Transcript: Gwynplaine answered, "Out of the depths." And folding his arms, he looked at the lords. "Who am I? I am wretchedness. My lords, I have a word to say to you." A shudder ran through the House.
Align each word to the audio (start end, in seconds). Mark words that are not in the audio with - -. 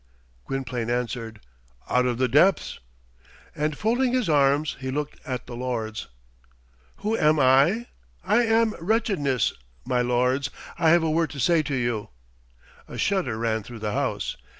Gwynplaine 0.47 0.89
answered, 0.89 1.41
"Out 1.87 2.07
of 2.07 2.17
the 2.17 2.27
depths." 2.27 2.79
And 3.55 3.77
folding 3.77 4.13
his 4.13 4.27
arms, 4.27 4.75
he 4.79 4.89
looked 4.89 5.19
at 5.27 5.45
the 5.45 5.55
lords. 5.55 6.07
"Who 6.97 7.15
am 7.15 7.39
I? 7.39 7.85
I 8.23 8.41
am 8.43 8.73
wretchedness. 8.79 9.53
My 9.85 10.01
lords, 10.01 10.49
I 10.75 10.89
have 10.89 11.03
a 11.03 11.11
word 11.11 11.29
to 11.29 11.39
say 11.39 11.61
to 11.61 11.75
you." 11.75 12.09
A 12.87 12.97
shudder 12.97 13.37
ran 13.37 13.61
through 13.61 13.77
the 13.77 13.93
House. 13.93 14.37